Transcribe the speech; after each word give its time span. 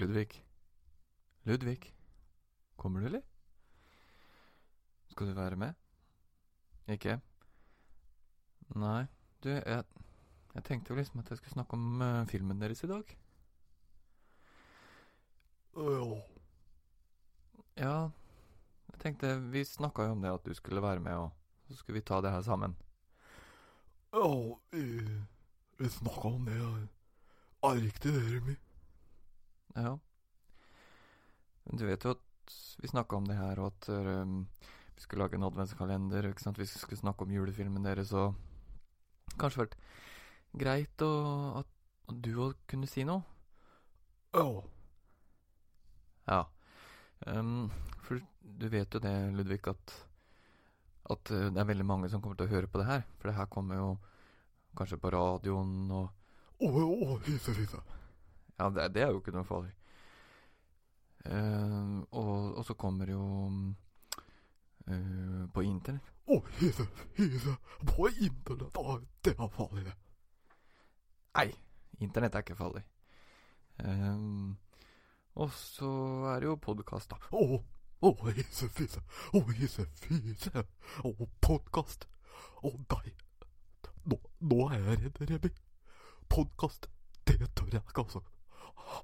Ludvig. 0.00 0.44
Ludvig. 1.42 1.94
Kommer 2.76 3.00
du, 3.00 3.06
eller? 3.06 3.20
Skal 5.10 5.26
du 5.26 5.34
være 5.36 5.56
med? 5.56 5.74
Ikke? 6.88 7.18
Nei, 8.80 9.02
du, 9.44 9.50
jeg, 9.50 9.84
jeg 10.54 10.64
tenkte 10.64 10.94
jo 10.94 10.96
liksom 10.96 11.20
at 11.20 11.28
jeg 11.30 11.36
skulle 11.38 11.52
snakke 11.52 11.76
om 11.76 12.00
uh, 12.00 12.26
filmen 12.30 12.62
deres 12.62 12.80
i 12.84 12.88
dag. 12.88 13.12
Ja. 15.76 16.06
Ja, 17.76 17.98
jeg 18.92 19.00
tenkte 19.04 19.34
Vi 19.52 19.64
snakka 19.64 20.08
jo 20.08 20.16
om 20.16 20.24
det 20.24 20.32
at 20.32 20.48
du 20.48 20.54
skulle 20.54 20.82
være 20.82 21.04
med, 21.04 21.12
og 21.12 21.30
så 21.68 21.76
skulle 21.76 22.00
vi 22.00 22.06
ta 22.08 22.22
det 22.24 22.32
her 22.32 22.42
sammen. 22.42 22.76
Ja, 24.16 24.32
vi, 24.72 25.04
vi 25.78 25.88
snakka 25.88 26.28
om 26.28 26.48
det. 26.48 26.88
Er 27.62 27.84
riktig 27.84 28.16
det, 28.16 28.24
Remi? 28.32 28.56
Ja. 29.76 29.94
Men 31.64 31.78
du 31.78 31.86
vet 31.86 32.04
jo 32.04 32.14
at 32.16 32.54
vi 32.80 32.90
snakka 32.90 33.16
om 33.16 33.26
det 33.28 33.38
her, 33.38 33.60
og 33.62 33.70
at 33.70 33.88
um, 33.92 34.46
vi 34.94 35.04
skulle 35.04 35.24
lage 35.24 35.38
en 35.38 35.46
adventskalender. 35.46 36.30
ikke 36.30 36.42
sant? 36.42 36.58
Vi 36.58 36.66
skulle 36.66 36.98
snakke 36.98 37.24
om 37.24 37.34
julefilmen 37.34 37.84
deres, 37.86 38.12
og 38.12 38.34
kanskje 39.38 39.64
vært 39.64 39.76
greit 40.58 41.04
å, 41.06 41.12
at, 41.60 41.70
at 42.10 42.22
du 42.24 42.32
òg 42.48 42.58
kunne 42.70 42.90
si 42.90 43.04
noe? 43.06 43.22
Ja. 44.34 44.46
Ja. 46.30 46.42
Um, 47.26 47.70
for 48.02 48.20
du 48.42 48.68
vet 48.72 48.94
jo 48.94 49.02
det, 49.02 49.14
Ludvig, 49.36 49.62
at, 49.70 49.96
at 51.10 51.34
uh, 51.34 51.50
det 51.52 51.60
er 51.60 51.70
veldig 51.70 51.86
mange 51.86 52.10
som 52.10 52.22
kommer 52.22 52.38
til 52.38 52.48
å 52.48 52.54
høre 52.54 52.70
på 52.70 52.82
det 52.82 52.88
her. 52.90 53.04
For 53.20 53.30
det 53.30 53.38
her 53.38 53.50
kommer 53.52 53.78
jo 53.78 53.90
kanskje 54.78 55.00
på 55.02 55.12
radioen 55.14 55.90
og 55.90 56.16
Å, 56.60 56.68
å, 56.68 57.14
hisse, 57.24 57.54
hisse. 57.56 57.78
Ja, 58.60 58.68
det, 58.68 58.88
det 58.94 59.02
er 59.02 59.14
jo 59.14 59.22
ikke 59.22 59.32
noe 59.32 59.48
farlig. 59.48 59.72
Uh, 61.24 62.00
og, 62.16 62.56
og 62.60 62.64
så 62.64 62.74
kommer 62.80 63.08
jo 63.08 63.20
uh, 64.88 65.44
på 65.52 65.64
internett. 65.64 66.12
Å, 66.28 66.36
hisse, 66.60 66.84
hisse. 67.16 67.54
På 67.88 68.08
internett. 68.10 68.76
Å, 68.76 68.98
det 69.24 69.32
er 69.32 69.52
farlig, 69.54 69.84
det. 69.88 69.94
Nei, 71.38 71.46
internett 72.04 72.36
er 72.36 72.44
ikke 72.44 72.58
farlig. 72.58 72.84
Um, 73.80 74.58
og 75.40 75.52
så 75.56 75.90
er 76.34 76.42
det 76.42 76.50
jo 76.50 76.58
podkast, 76.60 77.14
da. 77.14 77.20
Å, 77.32 77.60
å, 78.04 78.12
hisse, 78.36 78.68
fisse. 78.76 79.00
Å, 79.32 79.42
hisse, 79.56 79.86
fisse. 80.02 80.66
Å, 81.06 81.14
podkast. 81.40 82.04
Å, 82.60 82.74
nei. 82.92 83.14
Nå, 84.10 84.20
nå 84.52 84.68
er 84.68 84.84
jeg 84.84 85.00
redd, 85.06 85.24
Remi. 85.32 85.54
Podkast, 86.30 86.90
det 87.24 87.40
tør 87.56 87.72
jeg 87.72 87.80
ikke, 87.86 88.04
altså. 88.04 88.22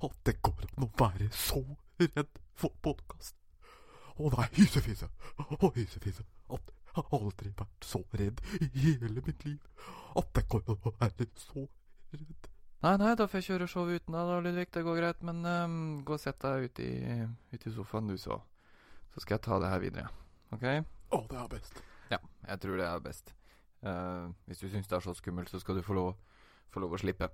At 0.04 0.16
det 0.28 0.40
går 0.44 0.66
an 0.66 0.86
å 0.86 0.90
være 1.00 1.28
så 1.32 1.62
redd 2.00 2.40
for 2.58 2.74
podkast. 2.84 3.36
Å 4.16 4.32
nei, 4.32 4.48
hysefise. 4.56 5.08
Å, 5.40 5.70
hysefise. 5.76 6.24
At 6.52 6.72
jeg 6.72 6.96
har 6.96 7.16
aldri 7.16 7.52
vært 7.56 7.84
så 7.84 8.02
redd 8.16 8.42
i 8.60 8.68
hele 8.80 9.22
mitt 9.24 9.44
liv. 9.44 9.62
At 10.16 10.32
det 10.36 10.46
går 10.52 10.64
an 10.72 10.84
å 10.88 10.92
være 11.00 11.28
så 11.40 11.64
redd. 12.12 12.50
Nei, 12.84 12.92
nei, 13.00 13.14
da 13.18 13.24
får 13.24 13.40
jeg 13.40 13.48
kjøre 13.50 13.68
showet 13.72 14.02
uten 14.02 14.16
deg, 14.16 14.28
da, 14.28 14.36
Ludvig. 14.44 14.68
Det 14.72 14.84
går 14.84 15.00
greit. 15.00 15.24
Men 15.24 15.40
um, 15.48 15.78
gå 16.04 16.16
og 16.16 16.22
sett 16.22 16.40
deg 16.44 16.68
ute 16.68 16.84
i, 16.84 17.24
ut 17.54 17.66
i 17.66 17.72
sofaen, 17.72 18.12
du, 18.12 18.20
så. 18.20 18.38
Så 19.14 19.24
skal 19.24 19.38
jeg 19.38 19.46
ta 19.48 19.60
det 19.62 19.72
her 19.72 19.82
videre. 19.84 20.12
OK? 20.52 20.66
Å, 21.16 21.22
det 21.30 21.40
er 21.40 21.50
best. 21.56 21.82
Ja, 22.12 22.20
jeg 22.50 22.62
tror 22.62 22.80
det 22.80 22.86
er 22.88 23.02
best. 23.04 23.32
Uh, 23.86 24.28
hvis 24.44 24.60
du 24.60 24.68
syns 24.68 24.88
det 24.88 24.96
er 24.98 25.04
så 25.04 25.16
skummelt, 25.16 25.50
så 25.52 25.60
skal 25.62 25.80
du 25.80 25.84
få 25.84 25.96
lov, 25.96 26.14
få 26.72 26.84
lov 26.84 26.96
å 26.96 27.00
slippe. 27.00 27.30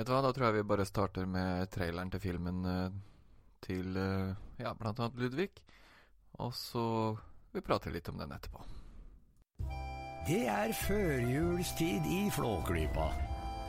Vet 0.00 0.08
du 0.08 0.14
hva, 0.14 0.22
da 0.24 0.30
tror 0.32 0.46
jeg 0.46 0.54
vi 0.56 0.60
bare 0.64 0.84
starter 0.88 1.26
med 1.28 1.68
traileren 1.74 2.08
til 2.08 2.22
filmen 2.22 2.62
eh, 2.64 2.94
til 3.60 3.98
eh, 4.00 4.30
ja, 4.56 4.70
blant 4.72 4.96
annet 4.96 5.18
Ludvig. 5.20 5.50
Og 6.40 6.54
så 6.56 6.84
vi 7.52 7.60
prater 7.60 7.92
litt 7.92 8.08
om 8.08 8.16
den 8.16 8.32
etterpå. 8.32 8.64
Det 10.24 10.38
er 10.48 10.72
førjulstid 10.86 12.08
i 12.08 12.22
Flåklypa, 12.32 13.10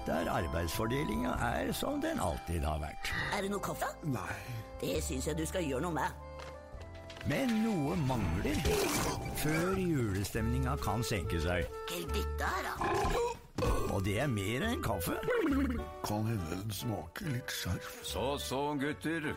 der 0.08 0.32
arbeidsfordelinga 0.32 1.36
er 1.50 1.74
som 1.76 2.00
den 2.00 2.24
alltid 2.24 2.64
har 2.64 2.80
vært. 2.80 3.12
Er 3.36 3.44
det 3.44 3.52
noe 3.52 3.68
kaffe? 3.68 3.92
Nei. 4.08 4.40
Det 4.80 5.02
syns 5.04 5.28
jeg 5.28 5.36
du 5.36 5.44
skal 5.52 5.68
gjøre 5.68 5.90
noe 5.90 6.00
med. 6.00 6.48
Men 7.28 7.52
noe 7.66 8.00
mangler 8.08 8.56
før 9.44 9.76
julestemninga 9.76 10.80
kan 10.80 11.04
senke 11.04 11.44
seg. 11.44 11.68
Helt 11.92 12.16
dette 12.16 12.56
her, 12.56 12.72
da. 12.72 13.41
Og 13.92 14.06
det 14.06 14.20
er 14.24 14.28
mer 14.32 14.64
enn 14.64 14.84
kaffe. 14.84 15.18
Kan 16.08 16.28
hende 16.30 16.48
den 16.52 16.72
smaker 16.72 17.28
litt 17.34 17.52
skjerf. 17.52 17.98
Så 18.08 18.38
så, 18.40 18.62
gutter. 18.80 19.34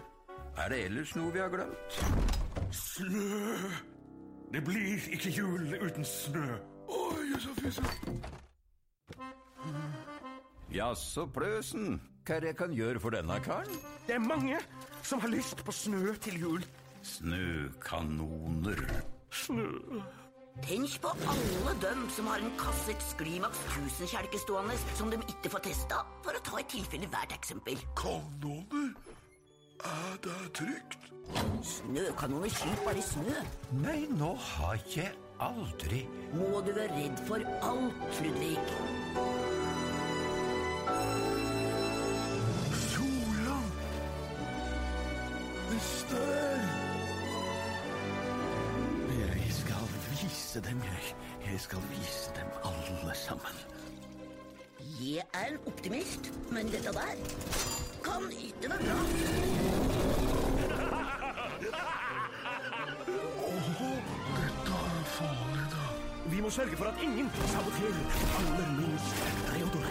Er 0.55 0.71
det 0.71 0.79
ellers 0.87 1.15
noe 1.19 1.33
vi 1.35 1.43
har 1.43 1.51
glemt? 1.51 1.99
Snø! 2.71 3.73
Det 4.55 4.63
blir 4.63 5.09
ikke 5.17 5.33
jul 5.35 5.75
uten 5.83 6.07
snø. 6.07 6.47
Å, 6.87 7.01
så 7.43 7.55
fisse. 7.59 7.83
Jaså, 10.75 11.27
Pløsen. 11.35 11.99
Hva 12.25 12.37
er 12.37 12.45
det 12.45 12.53
jeg 12.53 12.61
kan 12.63 12.75
gjøre 12.79 13.03
for 13.03 13.15
denne 13.15 13.41
karen? 13.43 13.81
Det 14.07 14.15
er 14.17 14.23
mange 14.23 14.63
som 15.03 15.21
har 15.21 15.35
lyst 15.35 15.65
på 15.67 15.75
snø 15.75 16.15
til 16.23 16.39
jul. 16.41 16.69
Snøkanoner. 17.03 18.87
Snø 19.35 19.67
Tenk 20.63 21.01
på 21.03 21.11
alle 21.27 21.73
dem 21.83 22.05
som 22.15 22.27
har 22.31 22.39
en 22.39 22.53
kasset 22.59 23.03
Sklimax 23.03 23.59
1000 23.75 24.07
kjelke 24.07 24.39
stående 24.39 24.77
som 24.95 25.11
de 25.11 25.19
ikke 25.27 25.51
får 25.51 25.65
testa, 25.67 26.05
for 26.23 26.37
å 26.37 26.43
ta 26.47 26.61
et 26.61 26.71
tilfelle 26.71 27.09
hvert 27.11 27.35
eksempel. 27.35 27.81
Kanoner? 27.99 28.95
Er 29.85 30.15
det 30.23 30.39
trygt? 30.55 31.11
Snøkanoner 31.65 32.53
skyter 32.55 32.85
bare 32.87 33.03
snø. 33.03 33.35
Nei, 33.83 34.05
nå 34.15 34.31
har 34.39 34.79
jeg 34.95 35.11
aldri 35.43 36.05
Må 36.37 36.61
du 36.63 36.71
være 36.77 36.93
redd 36.95 37.23
for 37.27 37.43
alt, 37.67 38.23
Ludvig. 38.23 38.59
Solan! 42.87 43.71
Det 45.73 46.44
vise 50.55 50.71
dem, 50.71 50.83
jeg. 50.83 51.17
Jeg 51.53 51.61
skal 51.61 51.79
vise 51.91 52.31
dem 52.37 52.47
alle 52.65 53.15
sammen. 53.15 53.55
Jeg 55.01 55.25
er 55.35 55.57
optimist, 55.67 56.33
men 56.53 56.67
dette 56.67 56.93
der 56.93 57.15
kan 58.05 58.31
ikke 58.31 58.71
være 58.71 58.79
bra. 58.79 58.99
Dette 64.39 64.77
er 64.77 65.05
farlig, 65.05 65.67
da. 65.75 66.31
Vi 66.31 66.41
må 66.41 66.51
sørge 66.51 66.77
for 66.77 66.85
at 66.85 67.03
ingen 67.03 67.31
saboterer, 67.47 68.05
aller 68.39 68.71
minst 68.81 69.15
Theodor. 69.51 69.87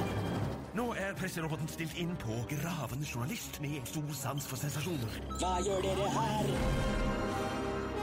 Nå 0.74 0.94
er 0.94 1.14
presseroboten 1.20 1.68
stilt 1.68 1.98
inn 1.98 2.16
på 2.16 2.40
gravende 2.50 3.06
journalist 3.16 3.62
med 3.62 3.84
stor 3.86 4.16
sans 4.24 4.48
for 4.48 4.56
sensasjoner. 4.56 5.20
Hva 5.40 5.58
gjør 5.66 5.86
dere 5.90 6.10
her? 6.16 7.52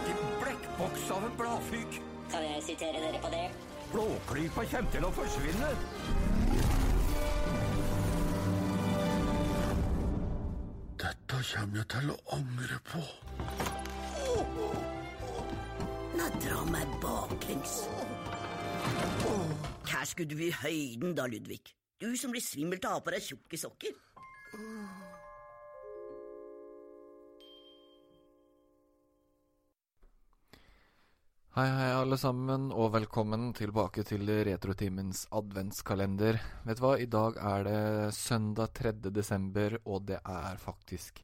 til 0.04 0.30
blekkboks 0.42 1.10
av 1.14 1.24
en 1.26 1.36
bladfyk. 1.38 2.00
Kan 2.30 2.44
jeg 2.46 2.62
sitere 2.62 3.00
dere 3.02 3.20
på 3.22 3.30
det? 3.32 3.46
Blåklypa 3.90 4.64
kommer 4.70 4.90
til 4.94 5.06
å 5.06 5.10
forsvinne. 5.16 5.70
Dette 11.00 11.40
kommer 11.50 11.80
jeg 11.80 11.88
til 11.96 12.12
å 12.14 12.18
angre 12.36 12.78
på. 12.86 13.02
Nå 16.20 16.30
dra 16.44 16.62
meg 16.70 16.94
baklengs. 17.02 17.80
Her 19.90 20.06
skulle 20.06 20.30
du 20.30 20.44
i 20.46 20.52
høyden 20.54 21.16
da, 21.18 21.26
Ludvig. 21.26 21.64
Du 22.00 22.12
som 22.16 22.30
blir 22.30 22.44
svimmel 22.44 22.78
av 22.84 22.92
å 22.92 22.98
ha 23.00 23.04
på 23.04 23.16
deg 23.16 23.26
tjukke 23.26 23.58
sokker. 23.58 23.98
Hei, 31.50 31.64
hei, 31.66 31.88
alle 31.98 32.14
sammen, 32.14 32.68
og 32.70 32.92
velkommen 32.94 33.48
tilbake 33.58 34.04
til 34.06 34.28
Retrotimens 34.46 35.24
adventskalender. 35.34 36.36
Vet 36.62 36.78
du 36.78 36.84
hva, 36.84 36.92
i 36.94 37.08
dag 37.10 37.40
er 37.42 37.64
det 37.66 37.80
søndag 38.14 38.70
3. 38.78 38.92
desember, 39.10 39.74
og 39.82 40.04
det 40.06 40.20
er 40.22 40.60
faktisk 40.62 41.18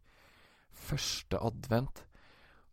første 0.88 1.38
advent. 1.38 2.02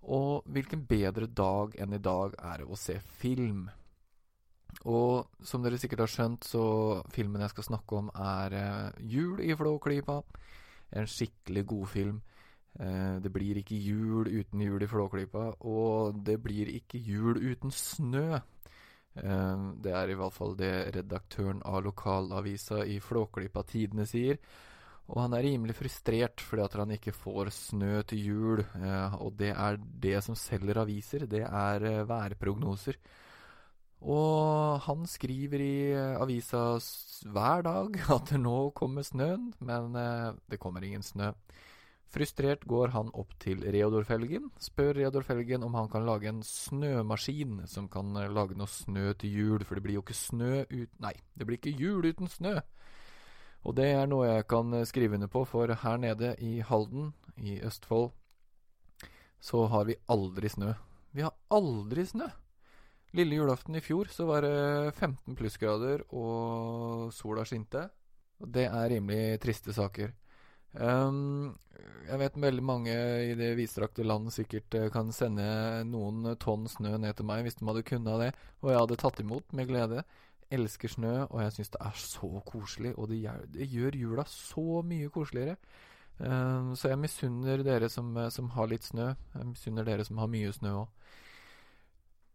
Og 0.01 0.49
hvilken 0.49 0.81
bedre 0.89 1.29
dag 1.29 1.77
enn 1.77 1.93
i 1.93 2.01
dag 2.01 2.33
er 2.41 2.63
det 2.63 2.67
å 2.73 2.79
se 2.87 2.97
film? 3.21 3.67
Og 4.89 5.45
som 5.45 5.61
dere 5.61 5.77
sikkert 5.77 6.07
har 6.07 6.13
skjønt, 6.15 6.49
så 6.49 6.65
filmen 7.13 7.45
jeg 7.45 7.53
skal 7.53 7.69
snakke 7.69 8.01
om, 8.01 8.09
er 8.17 8.57
eh, 8.63 9.01
Jul 9.13 9.45
i 9.45 9.53
Flåklypa. 9.53 10.23
En 10.97 11.05
skikkelig 11.05 11.67
god 11.69 11.85
film. 11.93 12.23
Eh, 12.79 13.19
det 13.21 13.29
blir 13.29 13.59
ikke 13.59 13.77
jul 13.77 14.27
uten 14.31 14.61
jul 14.65 14.81
i 14.81 14.89
Flåklypa, 14.89 15.45
og 15.61 16.17
det 16.25 16.39
blir 16.41 16.71
ikke 16.73 16.97
jul 16.97 17.37
uten 17.37 17.73
snø. 17.73 18.39
Eh, 19.13 19.65
det 19.83 19.93
er 19.93 20.09
i 20.09 20.17
hvert 20.17 20.33
fall 20.33 20.55
det 20.57 20.73
redaktøren 20.95 21.61
av 21.69 21.83
lokalavisa 21.85 22.81
i 22.89 22.99
Flåklypa 23.03 23.65
Tidene 23.69 24.07
sier. 24.09 24.39
Og 25.11 25.19
han 25.19 25.35
er 25.35 25.43
rimelig 25.43 25.75
frustrert 25.75 26.41
fordi 26.41 26.63
at 26.63 26.77
han 26.79 26.93
ikke 26.95 27.11
får 27.13 27.51
snø 27.53 28.01
til 28.07 28.23
jul. 28.25 28.63
Eh, 28.63 29.19
og 29.21 29.35
det 29.37 29.51
er 29.53 29.77
det 29.77 30.17
som 30.25 30.37
selger 30.39 30.81
aviser, 30.81 31.27
det 31.29 31.43
er 31.45 32.07
værprognoser. 32.09 32.97
Og 34.03 34.81
han 34.83 35.05
skriver 35.07 35.61
i 35.63 35.75
avisa 35.95 36.63
hver 37.29 37.61
dag 37.63 38.01
at 38.17 38.33
nå 38.35 38.71
kommer 38.75 39.05
snøen, 39.05 39.53
men 39.63 39.93
det 40.49 40.59
kommer 40.59 40.83
ingen 40.83 41.05
snø. 41.05 41.29
Frustrert 42.13 42.61
går 42.69 42.91
han 42.93 43.07
opp 43.17 43.31
til 43.41 43.63
Reodor 43.73 44.05
Felgen, 44.05 44.51
spør 44.61 44.93
Reodor 44.99 45.23
Felgen 45.25 45.63
om 45.65 45.73
han 45.73 45.87
kan 45.89 46.05
lage 46.05 46.29
en 46.29 46.43
snømaskin 46.45 47.63
som 47.69 47.87
kan 47.89 48.13
eh, 48.21 48.29
lage 48.29 48.53
noe 48.59 48.69
snø 48.69 49.15
til 49.17 49.33
jul, 49.33 49.65
for 49.65 49.79
det 49.79 49.85
blir 49.87 49.97
jo 49.97 50.03
ikke 50.05 50.19
snø 50.19 50.51
ut... 50.69 50.93
Nei, 51.01 51.15
det 51.33 51.49
blir 51.49 51.57
ikke 51.57 51.73
jul 51.73 52.05
uten 52.05 52.29
snø. 52.29 52.59
Og 53.65 53.77
det 53.79 53.89
er 53.95 54.05
noe 54.11 54.29
jeg 54.29 54.45
kan 54.53 54.77
eh, 54.77 54.85
skrive 54.85 55.17
under 55.17 55.31
på, 55.33 55.41
for 55.49 55.73
her 55.73 55.97
nede 56.05 56.35
i 56.37 56.59
Halden, 56.61 57.15
i 57.41 57.57
Østfold, 57.65 58.11
så 59.41 59.65
har 59.73 59.89
vi 59.89 59.97
aldri 60.13 60.53
snø. 60.53 60.69
Vi 61.17 61.25
har 61.25 61.33
aldri 61.49 62.05
snø. 62.05 62.29
Lille 63.17 63.41
julaften 63.41 63.77
i 63.77 63.81
fjor 63.81 64.13
så 64.13 64.29
var 64.29 64.45
det 64.45 64.93
15 64.93 65.33
plussgrader, 65.37 66.05
og 66.13 67.09
sola 67.13 67.41
skinte. 67.45 67.87
Og 68.37 68.53
det 68.53 68.69
er 68.69 68.91
rimelig 68.93 69.41
triste 69.41 69.73
saker. 69.73 70.13
Ehm, 70.81 71.53
jeg 72.07 72.19
vet 72.19 72.41
veldig 72.41 72.65
mange 72.65 72.93
i 73.29 73.35
det 73.37 73.53
vidstrakte 73.59 74.05
land 74.05 74.31
sikkert 74.33 74.75
eh, 74.77 74.89
kan 74.93 75.11
sende 75.15 75.45
noen 75.87 76.33
tonn 76.41 76.67
snø 76.69 76.97
ned 76.97 77.17
til 77.17 77.27
meg 77.29 77.45
hvis 77.45 77.59
de 77.59 77.67
hadde 77.69 77.85
kunnet 77.87 78.21
det, 78.21 78.29
og 78.61 78.71
jeg 78.71 78.81
hadde 78.81 78.99
tatt 79.03 79.23
imot 79.23 79.55
med 79.55 79.69
glede. 79.69 80.03
Elsker 80.53 80.91
snø, 80.91 81.13
og 81.29 81.39
jeg 81.41 81.55
syns 81.55 81.73
det 81.73 81.81
er 81.81 81.97
så 81.97 82.29
koselig, 82.45 82.93
og 82.97 83.09
det 83.09 83.23
gjør, 83.23 83.47
det 83.55 83.69
gjør 83.71 83.99
jula 84.03 84.25
så 84.29 84.83
mye 84.85 85.09
koseligere. 85.13 85.57
Um, 86.19 86.75
så 86.77 86.91
jeg 86.91 86.99
misunner 87.01 87.63
dere 87.65 87.89
som, 87.89 88.11
eh, 88.17 88.29
som 88.29 88.51
har 88.53 88.69
litt 88.69 88.85
snø. 88.85 89.13
Jeg 89.33 89.49
misunner 89.49 89.87
dere 89.87 90.05
som 90.05 90.19
har 90.21 90.29
mye 90.29 90.51
snø 90.53 90.75
òg. 90.83 90.91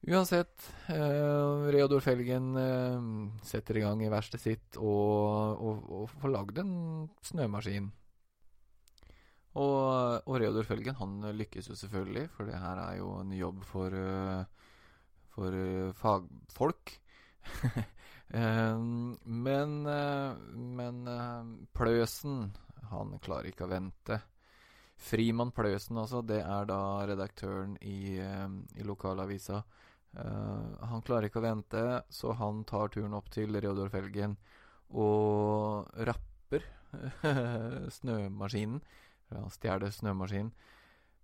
Uansett, 0.08 0.66
eh, 0.88 1.68
Reodor 1.74 2.00
Felgen 2.00 2.52
eh, 2.56 3.06
setter 3.42 3.78
i 3.78 3.82
gang 3.82 4.02
i 4.02 4.10
verkstedet 4.10 4.44
sitt 4.44 4.78
og, 4.78 5.58
og, 5.58 5.88
og 5.90 6.12
får 6.20 6.34
lagd 6.34 6.60
en 6.62 6.74
snømaskin. 7.26 7.90
Og, 10.28 10.36
Reodor 10.42 10.66
Felgen 10.68 10.96
han 10.98 11.20
lykkes 11.38 11.70
jo 11.70 11.76
selvfølgelig, 11.78 12.26
for 12.34 12.48
det 12.48 12.58
her 12.60 12.80
er 12.82 12.98
jo 13.00 13.14
en 13.16 13.30
jobb 13.32 13.62
for, 13.64 13.94
eh, 13.96 14.66
for 15.34 15.60
eh, 15.64 15.92
fagfolk. 15.96 16.98
Eh, 18.28 18.78
men 19.24 19.70
men 20.76 20.96
Pløsen, 21.72 22.50
han 22.90 23.14
klarer 23.24 23.48
ikke 23.48 23.64
å 23.64 23.70
vente. 23.70 24.18
Frimann 25.00 25.48
Pløsen, 25.56 25.96
altså, 25.96 26.20
det 26.20 26.42
er 26.42 26.68
da 26.68 27.06
redaktøren 27.08 27.78
i, 27.80 28.20
i 28.20 28.84
lokalavisa. 28.84 29.62
Han 30.12 31.06
klarer 31.08 31.30
ikke 31.30 31.40
å 31.40 31.46
vente, 31.46 31.86
så 32.12 32.36
han 32.36 32.66
tar 32.68 32.92
turen 32.92 33.16
opp 33.16 33.32
til 33.32 33.56
Reodor 33.56 33.88
Felgen 33.88 34.36
og 34.92 35.88
rapper 35.96 36.68
snømaskinen. 37.96 38.84
Han 39.34 39.52
stjeler 39.52 39.92
snømaskinen. 39.94 40.52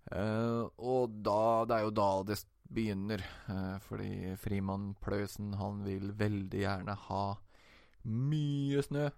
Uh, 0.05 0.69
og 0.77 1.15
da 1.25 1.65
Det 1.65 1.77
er 1.79 1.85
jo 1.87 1.93
da 1.97 2.09
det 2.29 2.37
begynner, 2.75 3.23
uh, 3.49 3.77
fordi 3.81 4.35
Frimann 4.37 4.91
Pløysen 5.01 5.55
han 5.57 5.81
vil 5.85 6.11
veldig 6.17 6.61
gjerne 6.61 6.93
ha 7.07 7.23
mye 8.05 8.83
snø. 8.85 9.09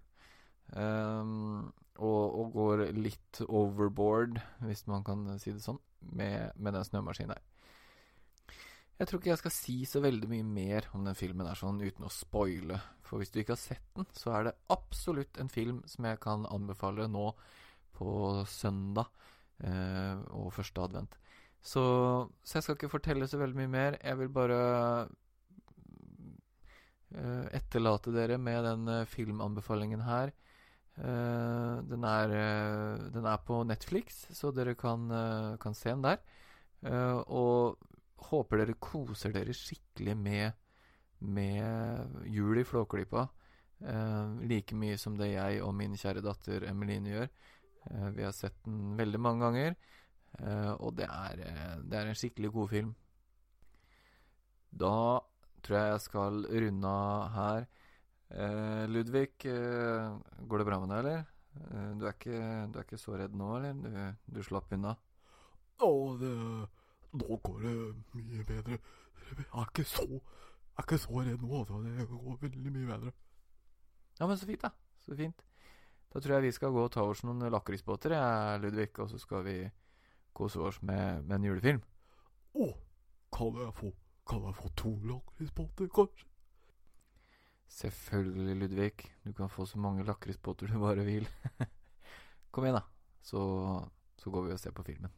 Um, 0.71 1.73
og, 1.97 2.23
og 2.39 2.55
går 2.55 2.85
litt 2.95 3.41
overboard, 3.47 4.39
hvis 4.63 4.85
man 4.87 5.03
kan 5.07 5.27
si 5.41 5.53
det 5.55 5.63
sånn, 5.63 5.79
med, 6.13 6.53
med 6.55 6.75
den 6.77 6.85
snømaskinen 6.85 7.33
her. 7.35 7.45
Jeg 8.97 9.09
tror 9.09 9.21
ikke 9.21 9.29
jeg 9.29 9.41
skal 9.43 9.53
si 9.53 9.75
så 9.85 10.01
veldig 10.01 10.27
mye 10.31 10.45
mer 10.45 10.87
om 10.97 11.03
den 11.05 11.17
filmen 11.17 11.45
her 11.45 11.57
sånn 11.57 11.81
uten 11.83 12.07
å 12.07 12.13
spoile. 12.13 12.79
For 13.05 13.21
hvis 13.21 13.29
du 13.33 13.39
ikke 13.41 13.53
har 13.53 13.61
sett 13.61 13.85
den, 13.97 14.07
så 14.17 14.33
er 14.33 14.47
det 14.47 14.57
absolutt 14.73 15.37
en 15.41 15.51
film 15.53 15.83
som 15.89 16.07
jeg 16.09 16.19
kan 16.23 16.47
anbefale 16.49 17.05
nå 17.11 17.29
på 17.97 18.09
søndag 18.49 19.09
eh, 19.65 20.17
og 20.37 20.53
første 20.55 20.83
advent. 20.83 21.17
Så, 21.61 21.83
så 22.45 22.57
jeg 22.57 22.65
skal 22.65 22.77
ikke 22.77 22.91
fortelle 22.93 23.27
så 23.27 23.39
veldig 23.41 23.57
mye 23.59 23.71
mer. 23.73 23.97
Jeg 23.99 24.19
vil 24.21 24.29
bare 24.31 24.59
eh, 27.11 27.47
etterlate 27.57 28.13
dere 28.15 28.37
med 28.39 28.63
den 28.67 28.93
eh, 28.93 29.07
filmanbefalingen 29.09 30.05
her. 30.07 30.31
Eh, 30.97 31.75
den, 31.89 32.05
er, 32.07 32.35
eh, 32.37 33.07
den 33.13 33.27
er 33.27 33.41
på 33.45 33.63
Netflix, 33.67 34.23
så 34.37 34.53
dere 34.55 34.77
kan, 34.79 35.09
eh, 35.11 35.57
kan 35.61 35.75
se 35.77 35.91
den 35.91 36.05
der. 36.05 36.23
Og 37.33 37.79
håper 38.29 38.61
dere 38.61 38.75
koser 38.79 39.33
dere 39.33 39.55
skikkelig 39.55 40.13
med, 40.17 40.51
med 41.25 42.21
jul 42.29 42.61
i 42.61 42.65
Flåklypa. 42.67 43.25
Eh, 43.79 44.41
like 44.49 44.75
mye 44.75 44.97
som 44.97 45.17
det 45.17 45.31
jeg 45.35 45.61
og 45.61 45.75
min 45.77 45.93
kjære 45.97 46.23
datter 46.25 46.65
Emeline 46.69 47.13
gjør. 47.13 47.27
Eh, 47.91 48.09
vi 48.09 48.23
har 48.23 48.31
sett 48.31 48.63
den 48.65 48.97
veldig 48.97 49.19
mange 49.21 49.45
ganger, 49.45 49.75
eh, 50.39 50.71
og 50.73 50.95
det 50.97 51.07
er, 51.07 51.39
eh, 51.45 51.75
det 51.83 51.99
er 51.99 52.07
en 52.07 52.19
skikkelig 52.19 52.51
god 52.51 52.69
film. 52.69 52.95
Da 54.71 55.19
tror 55.63 55.77
jeg 55.77 55.91
jeg 55.91 56.01
skal 56.01 56.45
runde 56.45 56.87
av 56.87 57.29
her. 57.31 57.67
Ludvig, 58.87 59.39
går 59.39 60.57
det 60.57 60.65
bra 60.67 60.79
med 60.79 60.89
deg, 60.89 60.97
eller? 60.99 61.25
Du, 61.95 62.05
er 62.05 62.11
ikke, 62.11 62.39
du 62.67 62.77
er 62.77 62.83
ikke 62.83 62.99
så 62.99 63.15
redd 63.15 63.33
nå, 63.33 63.55
eller? 63.55 63.73
Du, 64.27 64.33
du 64.35 64.43
slapp 64.43 64.73
unna? 64.75 64.97
Å, 65.79 65.91
det 66.19 66.33
Nå 67.17 67.37
går 67.39 67.61
det 67.63 67.73
mye 68.19 68.43
bedre. 68.43 68.79
Jeg 69.31 69.45
er 69.47 69.69
ikke 69.71 69.85
så 69.87 70.03
Jeg 70.11 70.19
er 70.77 70.83
ikke 70.83 70.99
så 70.99 71.23
redd 71.23 71.41
nå, 71.41 71.53
altså. 71.61 71.79
Det 71.81 72.07
går 72.11 72.37
veldig 72.41 72.73
mye 72.75 72.89
bedre. 72.91 73.13
Ja, 74.19 74.27
men 74.27 74.37
så 74.37 74.45
fint, 74.45 74.61
da. 74.61 74.73
Så 74.99 75.15
fint. 75.15 75.41
Da 76.13 76.21
tror 76.23 76.37
jeg 76.37 76.47
vi 76.47 76.55
skal 76.55 76.73
gå 76.73 76.85
og 76.85 76.93
ta 76.93 77.03
oss 77.03 77.23
noen 77.27 77.49
lakrisbåter, 77.51 78.15
jeg, 78.15 78.61
Ludvig, 78.63 78.91
og 79.03 79.11
så 79.11 79.19
skal 79.21 79.43
vi 79.47 79.57
kose 80.37 80.61
oss 80.63 80.81
med, 80.81 81.25
med 81.27 81.39
en 81.39 81.47
julefilm. 81.49 81.83
Å, 82.57 82.67
kan 83.33 83.63
jeg 83.63 83.73
få 83.77 83.93
Kan 84.27 84.43
jeg 84.43 84.57
få 84.57 84.69
to 84.75 84.89
lakrisbåter, 85.07 85.87
kanskje? 85.95 86.25
Selvfølgelig, 87.71 88.55
Ludvig. 88.59 89.05
Du 89.23 89.31
kan 89.33 89.47
få 89.47 89.65
så 89.65 89.79
mange 89.79 90.03
lakrisbåter 90.03 90.67
du 90.67 90.79
bare 90.81 91.05
vil. 91.07 91.27
Kom 92.51 92.67
igjen, 92.67 92.75
da. 92.75 92.83
Så, 93.23 93.39
så 94.19 94.33
går 94.33 94.49
vi 94.49 94.53
og 94.55 94.59
ser 94.59 94.75
på 94.75 94.83
filmen. 94.83 95.13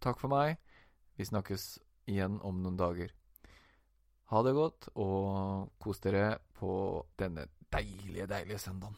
Takk 0.00 0.20
for 0.22 0.32
meg. 0.32 0.56
Vi 1.20 1.28
snakkes 1.28 1.66
igjen 2.08 2.40
om 2.40 2.62
noen 2.64 2.80
dager. 2.80 3.12
Ha 4.32 4.42
det 4.42 4.56
godt, 4.56 4.88
og 4.98 5.68
kos 5.78 6.00
dere 6.02 6.38
på 6.56 6.70
denne 7.20 7.46
deilige, 7.72 8.26
deilige 8.30 8.58
søndagen. 8.58 8.96